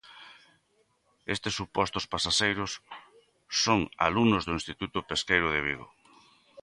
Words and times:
Estes 1.35 1.53
supostos 1.59 2.05
pasaxeiros 2.13 2.71
son 3.63 3.79
alumnos 4.07 4.43
do 4.47 4.53
Instituto 4.59 4.97
Pesqueiro 5.09 5.47
de 5.51 5.61
Vigo. 5.67 5.87